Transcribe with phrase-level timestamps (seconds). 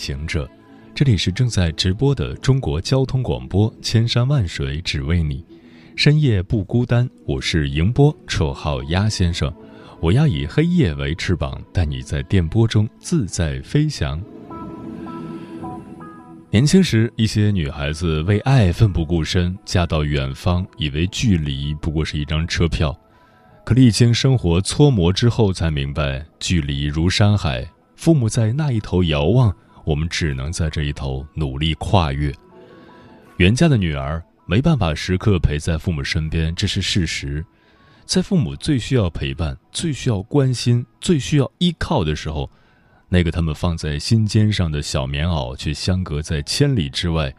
[0.00, 0.48] 行者，
[0.94, 5.44] 这里是正在直播的中国交通广播，千山万水只为你，
[5.94, 7.06] 深夜不孤单。
[7.26, 9.52] 我是迎波，绰号鸭先生。
[10.00, 14.18] 我要以黑夜为翅膀，带你在电波中自在飞翔。
[16.50, 22.98] 年轻时，一些女孩子为爱奋不顾身，嫁到远方，以为距离不过是一张车票。
[23.66, 27.70] 可历经生活搓磨之后，才明白距离如山海。
[27.96, 29.54] 父母在那一头遥望，
[29.90, 32.32] 我们只能在这一头努力跨越。
[33.38, 37.44] 袁家的女儿没办法时刻陪在父母身边，这是事实。
[38.04, 42.48] 在父母最需要陪伴、最需要关心、最需要依靠的时候，
[43.08, 47.34] 那个他们放在心尖上的小棉袄却相隔在千里之外。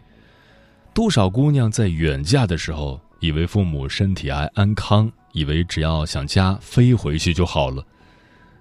[0.94, 7.82] 多少姑娘在远嫁的时候，以为父母身体还安康，以为只要想家飞回去就好了，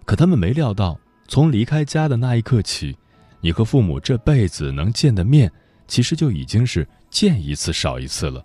[0.04, 0.96] 可他们没料到。
[1.26, 2.96] 从离开家的那一刻起，
[3.40, 5.50] 你和父母这辈子能见的面，
[5.86, 8.44] 其实就已经是见一次少一次了。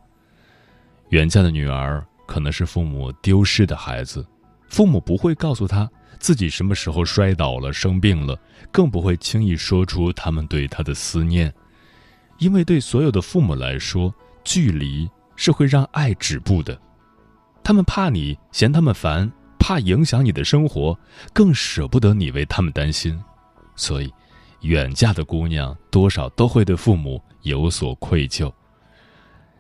[1.10, 4.26] 远嫁的女儿可能是父母丢失的孩子，
[4.70, 8.40] 父母不会告诉她自己什么时候摔倒了、生病了，
[8.72, 11.54] 更不会轻易说出他们对她的思念，
[12.40, 16.80] 因为对所有的父母来说，距离是会让爱止步的，
[17.64, 19.32] 他们怕你嫌他们烦。
[19.58, 20.96] 怕影响你的生活，
[21.34, 23.20] 更舍不得你为他们担心，
[23.76, 24.14] 所以，
[24.66, 28.52] 远嫁的姑娘多少都会对父母有所愧疚。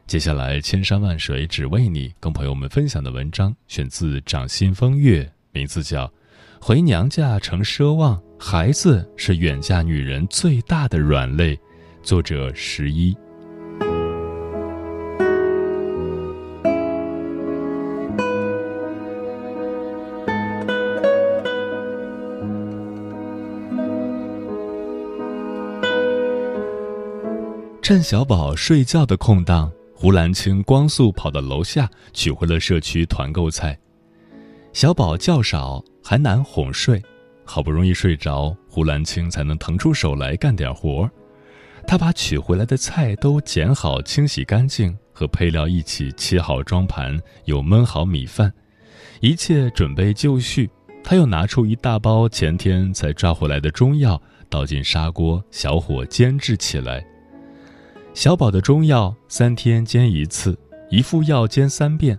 [0.07, 6.07] 接下来，千山万水只为你，跟朋友们分享的文章选自《掌心风月》，名字叫
[6.59, 11.59] 《回娘家成奢望》，孩子是远嫁女人最大的软肋，
[12.03, 13.15] 作者十一。
[27.85, 33.77] 趁小宝睡觉的空档，胡兰青光速跑到楼下取回了社区团购菜。
[34.73, 36.99] 小宝较少，还难哄睡，
[37.45, 41.07] 好不容易睡着，胡兰青才能腾出手来干点活。
[41.85, 48.51] 他把取回来的菜都剪好、清洗干净，和配料一起切好装盘，又焖好米饭，
[49.21, 50.67] 一切准备就绪。
[51.03, 54.19] 他又拿出一大包前天才抓回来的中药，
[54.49, 57.05] 倒进砂锅，小火煎制起来。
[58.15, 60.57] 小宝的中药三天煎一次，
[60.89, 62.17] 一副药煎三遍。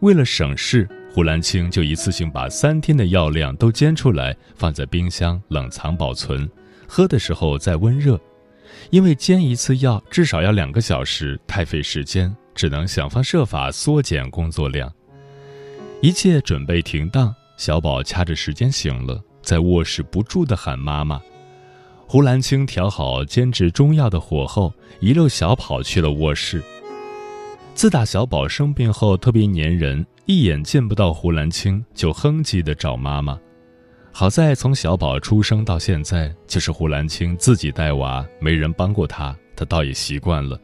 [0.00, 6.50] 为了省事，胡兰青就一次性把三天的药量都煎出来，放在冰箱冷藏保存，
[6.88, 8.20] 喝的时候再温热。
[8.90, 14.92] 因为煎一次药至少要两个小时，太费时间，只能想方设法缩减工作量。
[16.02, 21.22] 一切准备停当，小宝掐着时间醒了，在卧室不住地喊妈妈。
[22.10, 26.62] 胡兰青调好煎制中药的火候，一溜小跑去了卧室。
[27.74, 33.38] 自打小宝生病后，特别粘人，一眼见不到胡兰青就哼唧的找妈妈。
[34.10, 40.58] 好在从小宝出生到现在，就是胡兰青自己带娃，没人帮过他，他倒也习惯了。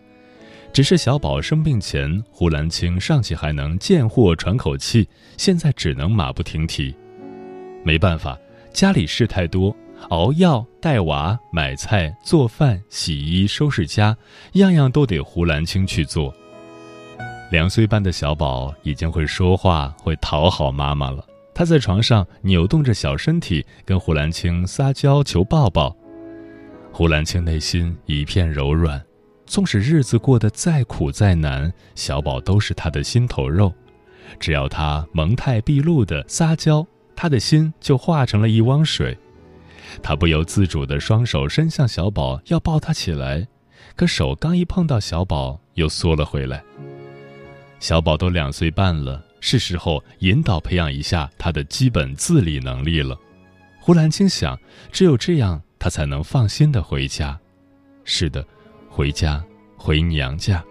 [0.72, 5.06] 只是小宝生病前，胡兰青尚且还能见货喘口气，
[5.36, 6.94] 现在只能马不停蹄。
[7.84, 8.38] 没办法，
[8.72, 9.76] 家里事太多。
[10.10, 14.16] 熬药、带娃、买菜、做饭、洗衣、收拾家，
[14.54, 16.34] 样样都得胡兰青去做。
[17.50, 21.24] 两岁半的小宝已经会说话，会讨好妈妈了。
[21.54, 25.94] 他在床上扭动着小身体，跟胡兰青撒娇求抱抱。
[26.92, 29.00] 胡兰青内心一片柔软，
[29.46, 33.72] 纵使日子过得再苦再难，小宝都是他的心头肉。
[34.40, 36.84] 只要他蒙太毕露的撒娇，
[37.14, 39.16] 他的心就化成了一汪水。
[40.02, 43.46] 他不由自主的双手伸向小宝，要抱他起来，
[43.96, 46.62] 可手刚一碰到小宝，又缩了回来。
[47.80, 53.18] 小宝都两岁半了，是时候引导培养一下他的基本自理能力了。
[53.80, 54.58] 胡兰青想，
[54.90, 57.38] 只有这样，他才能放心的回家。
[58.04, 58.46] 是的，
[58.88, 59.44] 回家，
[59.76, 60.64] 回娘家。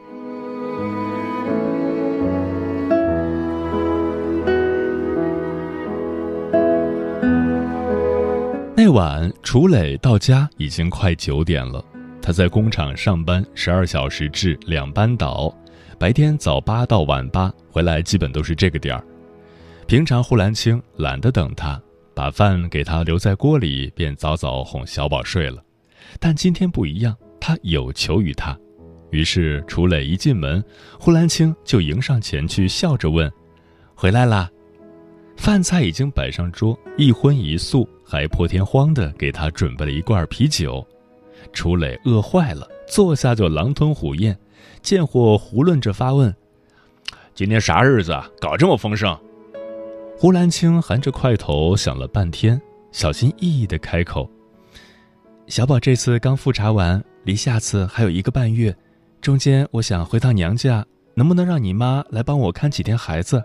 [8.93, 11.83] 晚，楚磊到家已经快九点了。
[12.21, 15.53] 他在工厂上班，十二小时制，两班倒，
[15.97, 19.03] 白天早八到晚八，回来基本都是这个点儿。
[19.87, 21.81] 平常胡兰青懒得等他，
[22.13, 25.61] 把饭给他留在锅里，便早早哄小宝睡了。
[26.19, 28.55] 但今天不一样，他有求于他。
[29.09, 30.63] 于是楚磊一进门，
[30.99, 33.31] 胡兰青就迎上前去，笑着问
[33.95, 34.47] ：“回来啦？”
[35.35, 40.85] 饭菜已经摆上桌，一荤一素，还破天荒的给他准备了一罐啤酒。
[41.51, 44.37] 楚磊饿坏了，坐下就狼吞虎咽，
[44.81, 46.33] 贱货胡论着发问
[47.35, 49.17] ：“今天啥日子啊，搞这么丰盛？”
[50.17, 52.59] 胡兰青含着块头想了半天，
[52.91, 54.29] 小心翼翼的开口
[55.47, 58.73] ：“小宝这次刚复查完，离下次还有一个半月，
[59.19, 60.85] 中间我想回趟娘家，
[61.15, 63.43] 能不能让你妈来帮我看几天孩子？”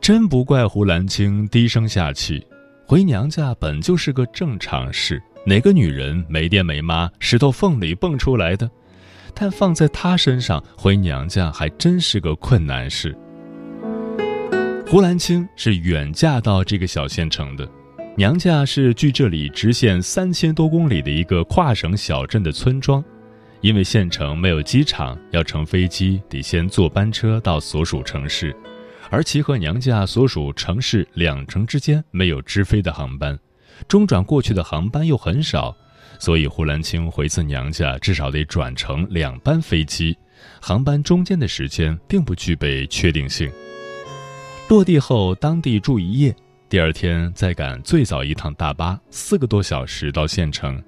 [0.00, 2.46] 真不怪胡兰青低声下气，
[2.86, 8.70] 回娘家本就是个正常事，哪个女人没爹没妈，石头缝里蹦出来的？
[9.34, 13.14] 但放在她身上，回娘家还真是个困难事。
[14.86, 17.68] 胡兰青是远嫁到这个小县城的，
[18.16, 23.04] 娘家是距这里直线三千多公里的一个跨省小镇的村庄，
[23.60, 28.56] 因为县城没有机场，要乘飞机得先坐班车到所属城市。
[29.10, 33.38] 而其和娘家所属城市两城之间没有直飞的航班，
[33.86, 35.74] 中转过去的航班又很少，
[36.18, 40.16] 所以胡兰青回次娘家至少得转乘两班飞机，
[40.60, 43.50] 航班中间的时间并不具备确定性。
[44.68, 46.36] 落地后当地住一夜，
[46.68, 50.82] 第二天再赶最早一趟大巴，四个多小时到县城，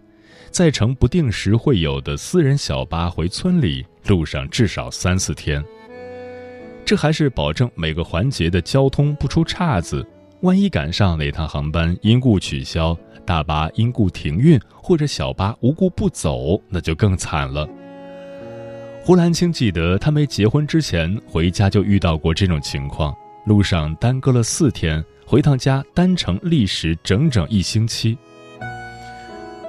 [0.51, 5.65] 再乘不定时会有的私人小巴回村里，路上至少三四天。
[6.91, 10.05] 这还是保证每个环节的交通不出岔子。
[10.41, 17.65] 万一赶上哪趟航班因故取消，大巴因故停运，或者小巴无故不走，那就更惨了。
[19.05, 23.15] 胡兰青记得，他没结婚之前回家就遇到过这种情况，
[23.47, 28.19] 路上耽搁了四天，回趟家单程历时整整一星期。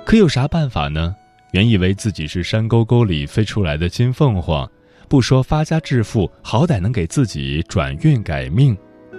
[0.04, 1.16] 可有啥办法呢？
[1.52, 4.68] 原以为自己是山沟沟里飞出来的金凤凰。
[5.12, 8.78] 不说发家致富，好歹能给自己转运改命。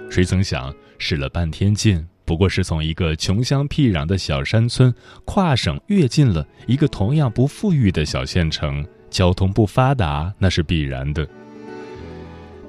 [0.09, 4.91] 谁曾想使了半天劲，不过是从一个穷乡僻壤的小山村
[5.23, 8.83] 跨省跃进了一个同样不富裕的小县城。
[9.11, 11.27] 交通不发达那是必然的，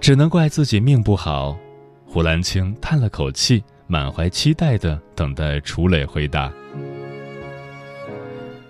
[0.03, 1.57] 只能怪自己命不好。
[2.05, 6.53] 胡兰青叹了口气，满怀期待的等待楚磊回答。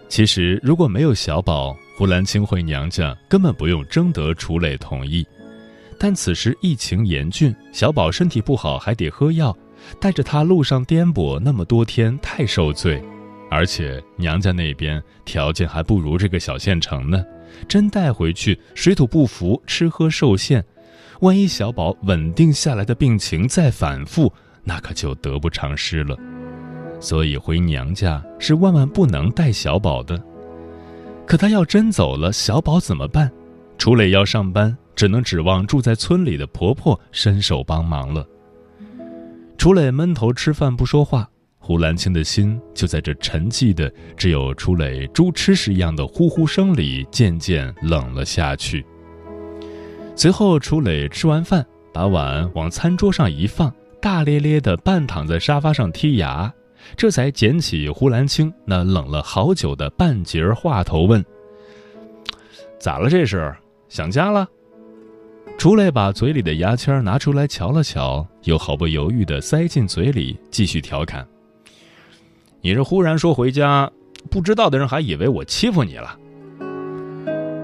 [0.09, 5.25] 其实如果没有小宝，胡兰青回娘家根本不用征得楚磊同意，
[5.97, 9.57] 但此时疫情严峻，小宝身体不好还得喝药，
[10.01, 13.01] 带着他路上颠簸那么多天太受罪，
[13.49, 17.25] 而且娘家那边条件还不如这个小县城呢，
[17.69, 20.65] 真带回去水土不服，吃喝受限，
[21.21, 24.33] 万一小宝稳定下来的病情再反复，
[24.65, 26.19] 那可就得不偿失了。
[26.99, 30.21] 所以回娘家是万万不能带小宝的。
[31.27, 33.31] 可他要真走了，小宝怎么办？
[33.77, 38.27] 楚磊要上班，只能指望住在村里的婆婆伸手帮忙了。
[39.59, 41.29] 楚磊闷头吃饭不说话，
[41.59, 48.85] 胡兰青的心就在这沉寂的只有楚磊猪吃食一样的呼呼声里渐渐冷了下去。
[50.15, 56.53] 随后，楚磊吃完饭，把碗往餐桌上一放，大咧咧的半躺在沙发上剔牙。
[56.97, 61.25] 这才捡起胡兰青那冷了好久的半截话头，问
[62.79, 63.09] ：“咋了？
[63.09, 63.55] 这是
[63.89, 64.49] 想家了？”
[65.57, 71.27] 楚磊把嘴里的牙签拿出来瞧了瞧，又毫不犹豫地塞进嘴里，继续调侃
[72.61, 73.91] ：“你这忽然说回家，
[74.31, 76.19] 不知道的人还以为我欺负你了。”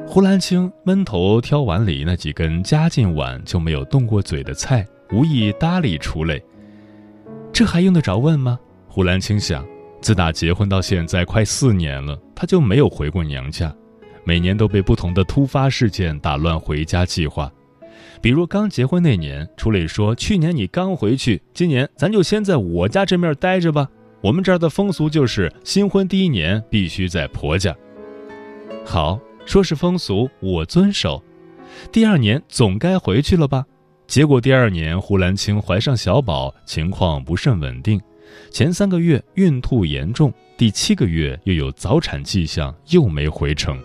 [0.07, 6.43] 胡兰青闷头挑碗里那几根夹进碗就没有动过嘴的菜，无意搭理楚磊
[7.53, 8.59] ：“这还用得着问吗？”
[8.93, 9.65] 胡兰青想，
[10.01, 13.73] 自打结婚到现在快四年了，他就没有回过娘家，
[14.25, 17.49] 每年都被不同的突发事件打乱回家计划。
[18.21, 23.89] 比如刚结婚那年，楚磊说：“去年你刚回去，今年咱就先在我家这面待着吧。
[24.21, 27.73] 我们这儿的风俗就是新婚第一年必须在婆家。”
[28.85, 31.23] 好，说是风俗，我遵守。
[31.93, 33.65] 第二年总该回去了吧？
[34.09, 38.01] 结果第二年胡兰青怀上小宝，情况不甚稳定。
[38.51, 43.79] 前三个月孕吐严重，第七个月又有早产迹象，又没回城。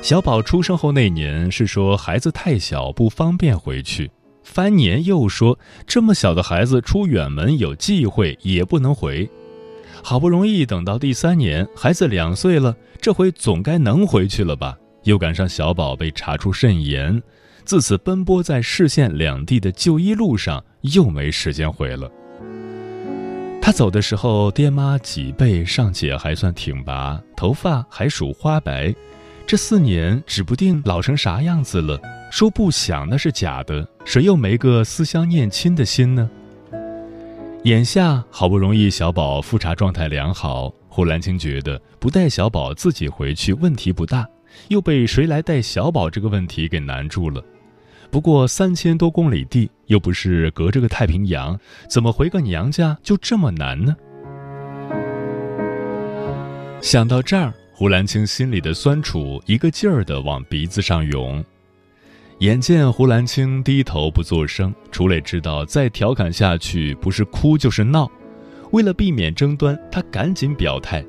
[0.00, 4.10] 小宝出生后那年是说孩子太小不方便回去，
[4.42, 9.28] 翻年又说这么小的孩子出远门有忌讳，也不能回。
[10.02, 14.76] 好不容易等到第三年，孩子两岁了，这回总该能回去了吧？
[15.04, 17.22] 又赶上小宝被查出肾炎，
[17.64, 22.10] 自此奔波在市县两地的就医路上，又没时间回了。
[23.64, 28.92] 他走的时候，爹妈脊背尚且还算挺拔，头发还属花白，
[29.46, 31.96] 这四年指不定老成啥样子了。
[32.28, 36.28] 说不想那是假的，谁又没个思乡念亲的心呢？
[37.62, 44.26] 眼下好不容易小宝复查状态良好，胡兰清觉得不带小宝自己回去问题不大，
[44.68, 47.40] 又被谁来带小宝这个问题给难住了。
[48.12, 53.96] 不过三千多公里地，又不是隔着个太平洋，怎么回个娘家就这么难呢？
[56.82, 61.42] 想到这儿，胡兰青心里的酸楚一个劲儿的往鼻子上涌。
[62.40, 68.06] 眼见胡兰青低头不作声，楚磊知道再调侃下去不是哭就是闹。
[68.72, 71.02] 为了避免争端，他赶紧表态：“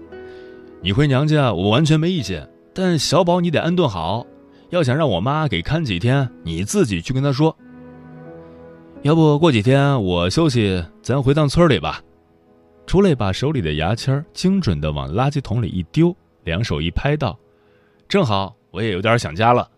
[0.81, 4.25] 你回娘家我完全没意见，但小宝你得安顿好。
[4.73, 7.55] 要想让我妈给看几天，你自己去跟她说。
[9.03, 12.01] 要不过几天我休息，咱回趟村里吧。”
[12.87, 17.37] 楚磊把手里的牙签精准地往垃圾桶里一丢，两手一拍道
[18.09, 19.69] ：“正好，我也有点想家了。”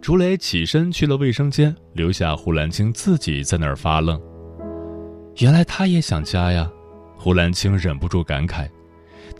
[0.00, 4.18] 楚磊起身去了卫生间，留下胡兰青自己在那儿发愣。
[5.40, 6.70] 原来他也想家呀！
[7.18, 8.66] 胡兰青忍不住感慨。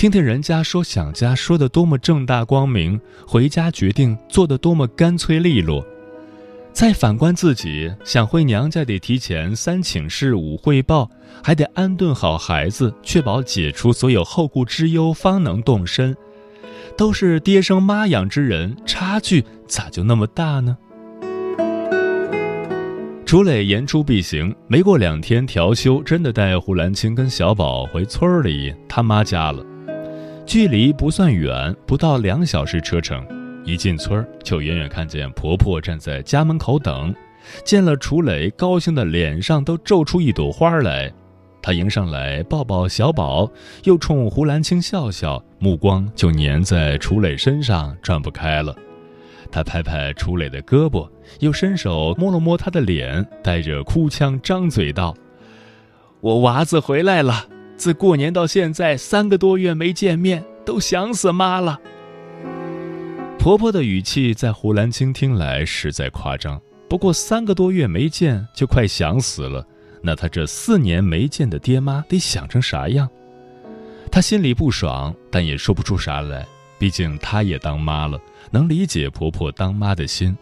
[0.00, 5.84] 听听人家说想家说的多么正大光明，回家决定做的多么干脆利落。
[6.72, 11.10] 再反观自己，想回娘家得提前三请示五汇报，
[11.44, 16.16] 还得安顿好孩子，确保解除所有后顾之忧，方能动身。
[16.96, 20.78] 都是爹生妈养之人，差距咋就那么大呢？
[23.26, 29.62] 楚磊言出必行，没过两天调休，真的带胡兰青跟小宝回村里他妈家了。
[30.50, 33.24] 距离不算远，不到两小时车程。
[33.64, 37.14] 一进村就远远看见婆婆站在家门口等，
[37.64, 41.08] 见了楚磊，高兴的脸上都皱出一朵花来。
[41.62, 43.48] 他迎上来抱抱小宝，
[43.84, 48.74] 又冲胡兰青笑笑，目光就粘在楚磊身上，转不开了。
[49.52, 55.14] 他拍拍楚磊的胳膊，又伸手摸了摸他的脸，带着哭腔张嘴道
[56.20, 57.46] ：“我娃子回来了，
[57.80, 61.80] 自过年到现在三个多月没见面，都想死妈了。”
[63.40, 66.60] 婆婆的语气在胡兰青听来实在夸张，
[66.90, 69.66] 不过三个多月没见就快想死了。
[70.02, 73.08] 那她这四年没见的爹妈得想成啥样？
[74.12, 76.46] 她心里不爽，但也说不出啥来。
[76.78, 78.20] 毕竟她也当妈了，
[78.50, 80.36] 能理解婆婆当妈的心。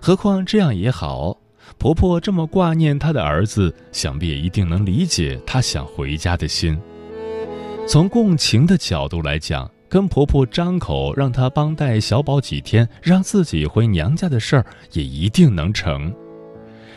[0.00, 1.36] 何况这样也好，
[1.76, 6.78] 婆婆这么挂念她的儿子，想必也一定能理解她想回家的心。
[7.86, 16.14] 从共情的角度来讲，跟婆婆张口让她帮带小宝几天，让自己回娘家的事儿，也一定能成。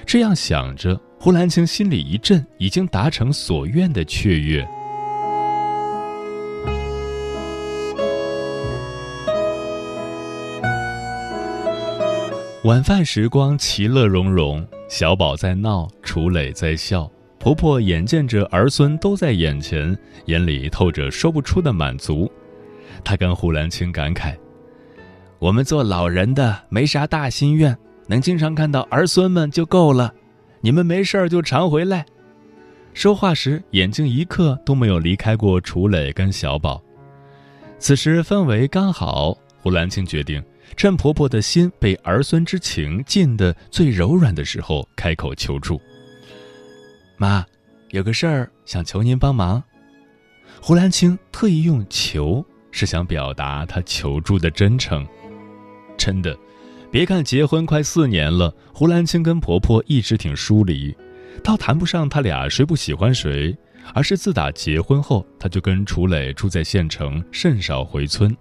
[0.06, 1.00] 这样想着。
[1.24, 4.68] 胡兰青心里一震，已经达成所愿的雀跃。
[12.64, 22.32] 晚饭时光其乐融融，小宝在闹，楚磊在笑，婆婆眼见着儿孙都在眼前，眼里透着说不出的满足。
[23.04, 24.36] 她跟胡兰青感慨
[25.40, 27.76] ：“我们做老人的没啥大心愿，
[28.06, 30.14] 能经常看到儿孙们就够了。”
[30.62, 32.06] 你们没事儿就常回来。
[32.94, 36.80] 说话时，眼睛一刻都没有离开过楚磊跟小宝。
[37.80, 40.44] 此时氛围刚好，胡兰青决定
[40.76, 45.80] 趁婆婆的心被儿孙之情浸得最柔软的时候，开口求助
[47.18, 47.46] ：“妈，
[47.90, 49.62] 有个事儿想求您帮忙。”
[50.62, 55.06] 胡兰青特意用“求”是想表达他求助的真诚。
[55.98, 56.38] 真的。
[56.92, 60.94] 别看结婚快四年了，胡兰青跟婆婆一直挺疏离，
[61.42, 63.58] 倒谈不上他俩谁不喜欢谁，
[63.94, 68.36] 而是自打结婚后，她就跟楚磊住在县城，甚少回村。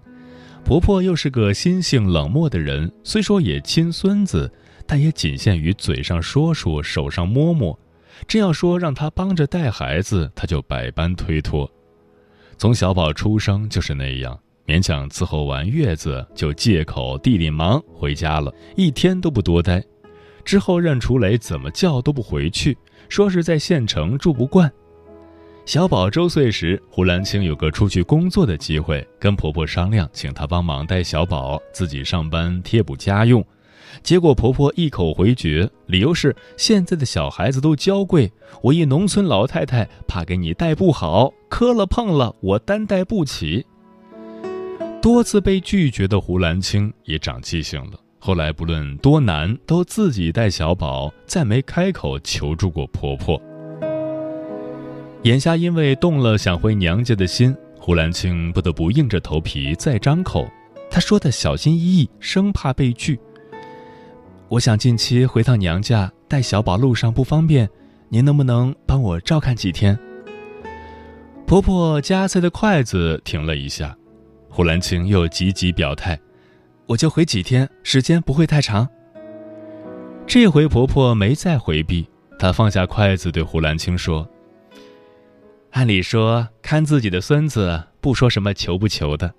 [0.63, 4.49] 婆婆又是个心性冷漠的人，虽说也亲孙子，
[4.87, 7.77] 但也仅限于嘴上说说，手上摸摸。
[8.27, 11.69] 真要说让她帮着带孩子，她就百般推脱。
[12.57, 14.39] 从小宝出生就是那样。
[14.65, 19.83] 勉强伺候完月子，就借口地里忙回家了，一天都不多待。
[20.45, 22.77] 之后任楚磊怎么叫都不回去，
[23.09, 24.71] 说是在县城住不惯。
[25.63, 33.45] 小宝周岁时，胡兰青有个出去工作的机会，跟婆婆商量，请她帮忙带小宝，自己上班贴补家用。
[34.01, 43.65] 结果婆婆一口回绝，理由是现在的小孩子都娇贵，我一农村老太太怕给你带不好，磕了碰了我担待不起。
[45.01, 53.41] 多次被拒绝的胡兰青也长记性了，后来不论多难，都自己带小宝，再没开口求助过婆婆。
[55.23, 60.49] 眼下因为动了想回娘家的心，胡兰青不得不硬着头皮再张口。
[60.89, 63.19] 他说的小心翼翼，生怕被拒。
[64.49, 67.69] 我想近期回趟娘家，带小宝路上不方便，
[68.09, 69.97] 您能不能帮我照看几天？
[71.45, 73.95] 婆婆夹菜的筷子停了一下。
[74.49, 76.19] 胡兰青又积极表态
[76.87, 78.87] ：“我就回几天，时间不会太长。”
[80.25, 82.09] 这回婆婆没再回避，
[82.39, 84.27] 她放下筷子对胡兰青说
[85.71, 89.33] ：“按理说，看自己的孙子不说什么求不求的，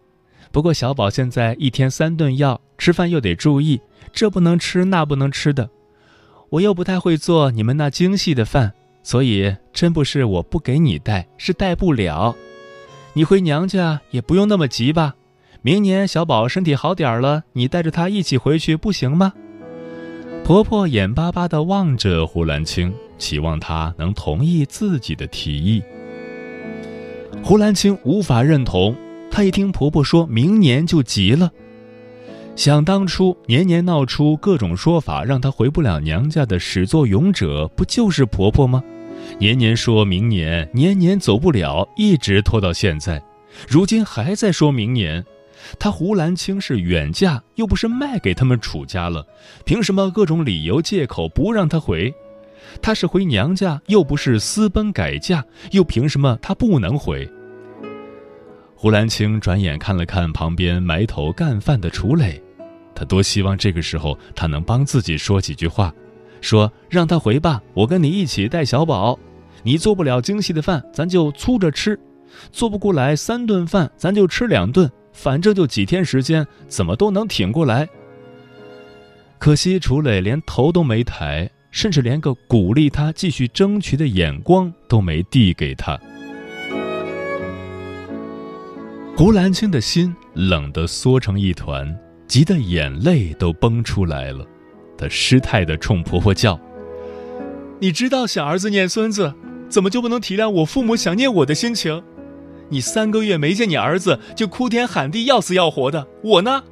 [0.50, 3.80] 不过小宝现在一天三顿药，吃饭又得注意，
[4.12, 5.68] 这不能吃那不能吃的，
[6.48, 8.72] 我又不太会做你们那精细的饭，
[9.02, 12.34] 所以真不是我不给你带，是带不了。”
[13.14, 15.16] 你回娘家也不用那么急吧，
[15.60, 19.34] 明年小宝身体好点了，你带着他一起回去不行吗？
[20.44, 25.82] 婆婆眼巴巴地望着胡兰青，期望他能同意自己的提议。
[27.44, 28.94] 胡兰青无法认同，
[29.28, 31.50] 她一听婆婆说明年就急了。
[32.54, 38.82] 想当初年年闹出各种说法，让她回不了娘家的始作俑者，不就是婆婆吗？
[39.38, 43.20] 年年说明年，年年走不了，一直拖到现在，
[43.68, 45.24] 如今还在说明年。
[45.80, 49.26] 她胡兰青是远嫁，又不是卖给他们楚家了，
[49.64, 52.14] 凭什么各种理由借口不让她回？
[52.80, 57.28] 她是回娘家，又不是私奔改嫁，又凭什么她不能回？
[58.74, 62.42] 胡兰青转眼看了看旁边埋头干饭的楚磊，
[62.94, 65.94] 他多希望这个时候他能帮自己说几句话。
[66.40, 69.16] 说让他回吧，我跟你一起带小宝。
[69.62, 71.94] 你做不了精细的饭，咱就粗着吃；
[72.50, 74.90] 做不过来三顿饭，咱就吃两顿。
[75.12, 77.88] 反正就几天时间，怎么都能挺过来。
[79.38, 85.98] 可惜楚磊连头都没抬，甚至连个鼓励他继续争取的眼光都没递给他。
[89.16, 94.46] 胡兰青的心冷得缩成一团，急得眼泪都崩出来了。
[94.96, 96.58] 她失态的冲婆婆叫
[97.80, 99.34] ：“你知道想儿子念孙子，
[99.68, 102.02] 怎么就不能体谅我父母想念我的心情？
[102.68, 106.64] 你三个月没见你儿子就哭天喊地要死要活的，我呢，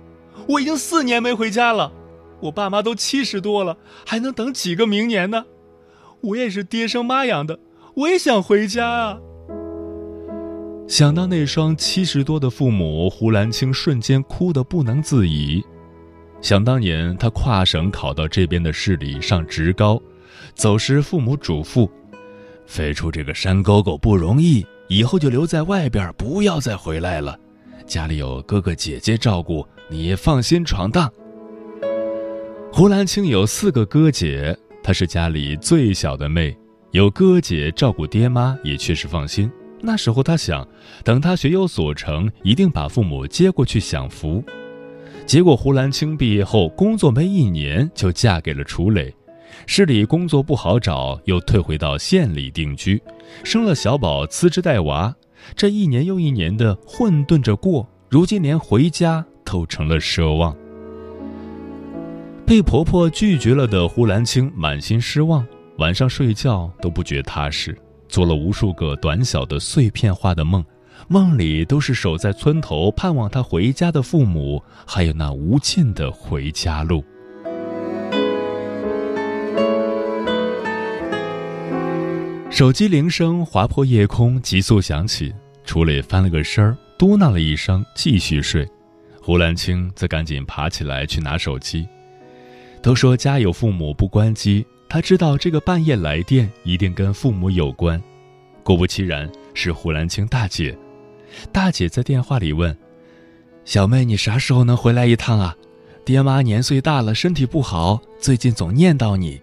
[0.49, 1.93] 我已经四年没回家了，
[2.40, 3.76] 我爸妈都七十多了，
[4.07, 5.44] 还能等几个明年呢？
[6.22, 7.59] 我也是爹生妈养的，
[7.94, 9.18] 我也想回家啊！”
[10.87, 15.62] 想到那双七十多的父母，胡兰青瞬间哭得不能自已。
[16.40, 20.00] 想当年，他跨省考到这边的市里上职高，
[20.55, 21.88] 走时父母嘱咐
[22.66, 27.38] ：“飞出这个山沟沟不容易，以后就留在外边，不要再回来了。
[27.87, 31.09] 家里有哥哥姐姐照顾，你放心闯荡。”
[32.73, 36.57] 胡兰青有四个哥姐，她是家里最小的妹，
[36.93, 39.51] 有哥姐照顾爹妈也确实放心。
[39.81, 40.67] 那时候她想，
[41.05, 44.43] 等她学有所成，一定把父母接过去享福。
[45.27, 49.13] 结果胡兰青毕业后工作没一年就嫁给了楚磊，
[49.67, 53.03] 市里工作不好找，又退回到县里定居，
[53.43, 55.15] 生了小宝，辞职带娃，
[55.57, 60.57] 这一年又一年的混沌着过，如今连回家都成了奢望。
[62.51, 65.47] 被婆婆拒绝了的胡兰青满心失望，
[65.79, 70.65] 晚上睡觉都不觉踏实，做了无数个短小的碎片化的梦。
[71.07, 77.05] 梦里都是守在村头盼望他回家的父母，还有那无尽的回家路。
[82.51, 85.33] 手机铃声划破夜空，急速响起。
[85.65, 88.69] 楚磊翻了个身儿，嘟囔了一声，继续睡。
[89.23, 91.87] 胡兰青则赶紧爬起来去拿手机。
[92.83, 98.03] 都说家有父母不关机，他知道这个半夜来电一定跟父母有关。
[98.62, 100.77] 果不其然，是胡兰青大姐。
[101.53, 102.77] 大姐在电话里问
[103.64, 105.55] ：“小妹，你啥时候能回来一趟啊？
[106.05, 109.40] 爹妈年岁大了，身体不好，最近总念叨你。”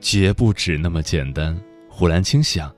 [0.00, 1.56] 绝不止那么简单。
[1.88, 2.74] 胡兰青想，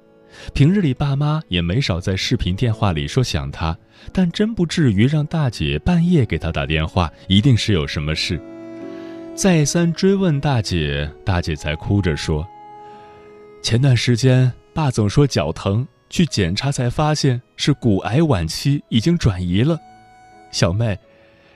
[0.52, 3.76] 平日里爸妈也没少在视频电话里说想他，
[4.12, 8.40] 但真不至于让大姐半夜给他打电话，一定是有什么事。
[9.34, 12.46] 再三追问大姐，大姐才哭着说
[13.62, 19.78] ：“前段时间爸总说脚疼。”去检查才发现是骨癌晚期，已经转移了。
[20.50, 20.98] 小妹，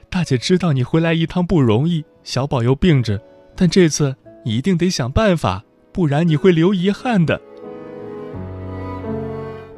[0.09, 3.21] 大姐知道你回来一趟不容易，小宝又病着，
[3.55, 5.63] 但这次一定得想办法，
[5.93, 7.39] 不然你会留遗憾的。”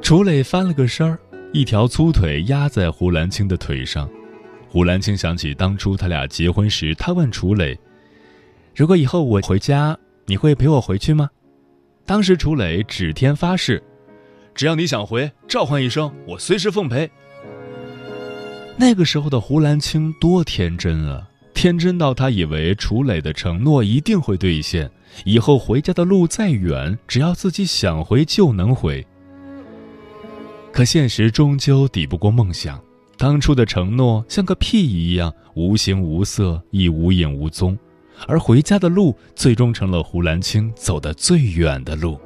[0.01, 1.19] 楚磊翻了个身儿，
[1.51, 4.09] 一条粗腿压在胡兰青的腿上。
[4.69, 7.77] 胡兰青想起当初他俩结婚时，他问楚磊
[8.79, 11.29] ：“如果以后我回家，你会陪我回去吗？”
[12.07, 13.83] 当时楚磊指天发誓
[14.55, 17.11] ：“只要你想回，召唤一声，我随时奉陪。”
[18.79, 24.89] 那个时候的胡兰青多天真啊，天真到他以为楚磊的承诺一定会兑现，
[25.25, 29.05] 以后回家的路再远，只要自己想回就能回。
[30.71, 32.81] 可现实终究抵不过梦想。
[33.17, 37.77] 当初的承诺像个屁一样无形无色，亦无影无踪，
[38.27, 42.19] 而回家的路最终成了胡兰青走的最远的路。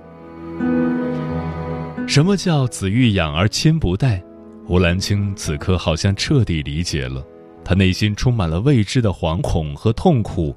[2.08, 4.21] 什么叫子欲养而亲不待？
[4.65, 7.25] 胡兰青此刻好像彻底理解了，
[7.63, 10.56] 他内心充满了未知的惶恐和痛苦。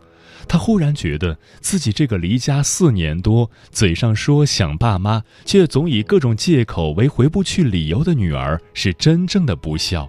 [0.49, 10.09] 他忽然觉得自己这个离家四年多，嘴上说想爸妈，却总以各种借口为回不去理由的女儿，是真正的不孝。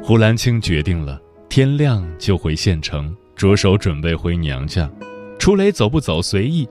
[0.00, 4.90] 胡兰青决定了，天亮就回县城，着手准备回娘家。
[5.38, 6.66] 楚磊走不走随意。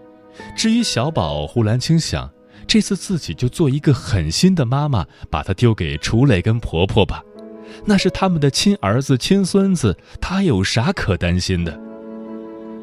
[0.57, 2.29] 至于小宝，胡兰清想，
[2.67, 7.23] 这次自己就做一个狠心的妈妈，把他丢给楚磊跟婆婆吧。
[7.85, 11.79] 那是他们的亲儿子、亲孙子，他有啥可担心的？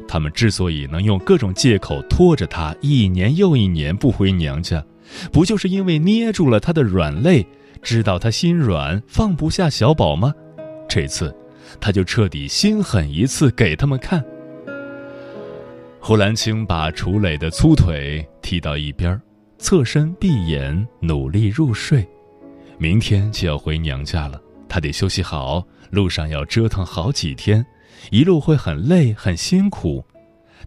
[0.07, 4.83] 他们之所以能用各种借口拖着他一年又一年不回娘家，
[5.31, 7.45] 不就是因为捏住了他的软肋，
[7.81, 10.33] 知道他心软，放不下小宝吗？
[10.87, 11.35] 这次，
[11.79, 14.23] 他就彻底心狠一次给他们看。
[15.99, 19.19] 胡兰青把楚磊的粗腿踢到一边，
[19.57, 22.05] 侧身闭眼努力入睡。
[22.77, 27.65] 明天就要回娘家了，他得休息好，路上要折腾好几天，
[28.11, 30.03] 一路会很累很辛苦，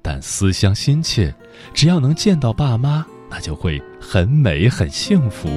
[0.00, 1.34] 但思乡心切，
[1.74, 5.48] 只要能见到爸妈，那就会很美很幸福。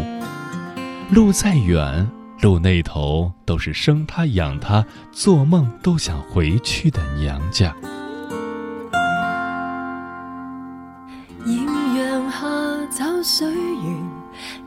[1.10, 2.06] 路再远。
[2.42, 7.76] 路那头都是生他养他，做梦都想回去的娘家。
[11.46, 12.48] 艳阳下
[12.90, 14.10] 走水源，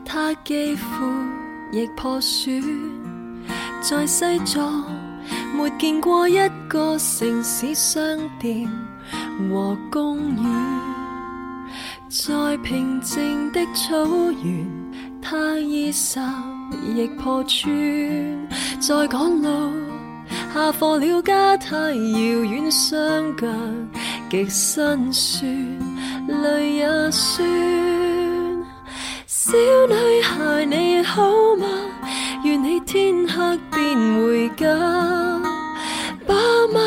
[0.05, 0.85] 他肌肤
[1.71, 2.61] 亦破损。
[3.81, 4.85] 在西藏
[5.55, 6.37] 没见过一
[6.69, 7.99] 个城市商
[8.39, 8.69] 店
[9.49, 10.45] 和公园，
[12.07, 14.67] 在平静的草原，
[15.21, 16.52] 他衣衫。
[16.81, 18.47] 亦破穿，
[18.79, 19.71] 再赶路
[20.53, 23.47] 下课了家太遥远，双脚
[24.29, 25.79] 极辛酸，
[26.27, 27.47] 泪也酸。
[29.25, 29.57] 小
[29.87, 31.23] 女孩你好
[31.57, 31.67] 吗？
[32.43, 34.67] 愿你天黑便回家。
[36.27, 36.35] 爸
[36.73, 36.79] 妈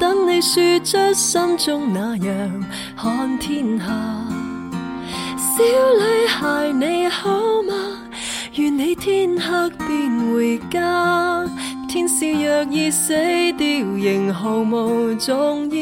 [0.00, 2.64] 等你说出心中那样
[2.96, 3.84] 看天下。
[5.36, 7.45] 小女孩你好？
[8.98, 11.44] 天黑便回家，
[11.88, 13.12] 天使若已死
[13.56, 15.76] 掉，仍毫无重要。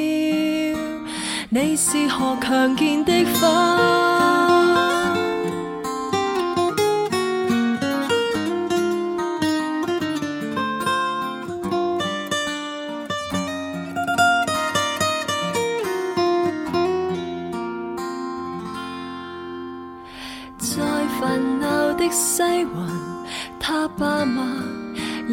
[1.49, 4.44] 你是何强健的花？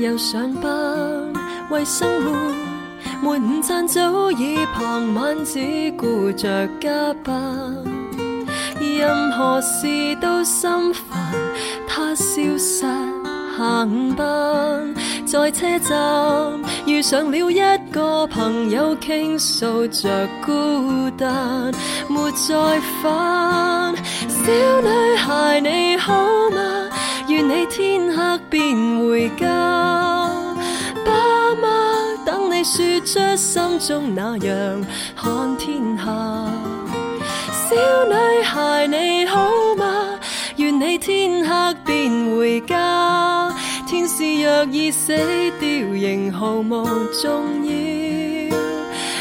[0.01, 0.71] 又上班，
[1.69, 2.31] 为生活
[3.21, 6.89] 没午餐，早已傍晚只顾着加
[7.23, 7.35] 班，
[8.79, 9.87] 任何事
[10.19, 11.31] 都心烦，
[11.87, 12.79] 他消失
[13.59, 15.97] 下午班，在车站
[16.87, 21.71] 遇上了一个朋友，倾诉着孤单，
[22.09, 23.95] 没再返。
[24.27, 26.11] 小女孩你好
[26.49, 26.80] 吗？
[27.31, 29.47] 愿你天黑便回家。
[31.05, 31.69] 爸妈
[32.25, 36.03] 等你说出心中那样看天下。
[37.53, 40.19] 小女孩你好吗？
[40.57, 43.49] 愿你天黑便回家。
[43.87, 45.15] 天使若已死
[45.57, 46.85] 掉，仍毫无
[47.21, 47.71] 重要。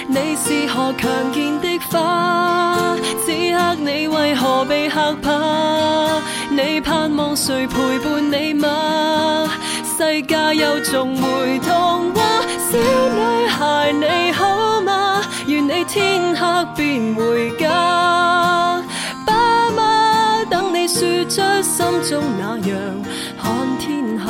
[0.09, 2.97] 你是何强健的花？
[3.25, 6.21] 此刻你为何被吓怕？
[6.63, 9.49] 你盼望谁陪伴你吗？
[9.83, 12.21] 世界又重回童话。
[12.71, 15.23] 小女孩你好吗？
[15.47, 18.83] 愿你天黑便回家。
[19.27, 23.03] 爸妈等你说出心中那样
[23.43, 24.27] 看天下。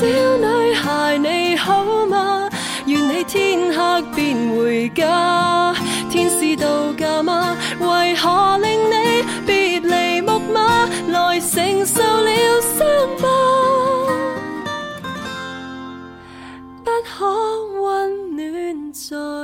[0.00, 0.06] 小
[0.38, 1.56] 女孩你。
[1.56, 2.48] 好吗？
[2.86, 5.74] 愿你天黑便回家。
[6.10, 7.56] 天使度假吗？
[7.80, 8.73] 为何你
[19.14, 19.43] soy.